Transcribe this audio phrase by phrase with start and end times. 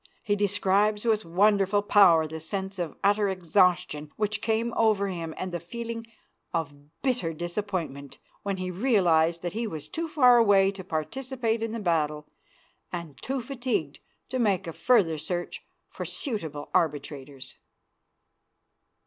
[0.23, 5.51] He describes with wonderful power the sense of utter exhaustion which came over him and
[5.51, 6.07] the feeling
[6.55, 11.71] of bitter disappointment when he realized that he was too far away to participate in
[11.71, 12.25] the battle
[12.91, 17.53] and too fatigued to make a further search for suitable arbitrators.